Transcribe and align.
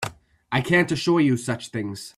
I 0.51 0.61
can't 0.61 0.91
assure 0.91 1.19
you 1.19 1.37
such 1.37 1.67
things. 1.67 2.09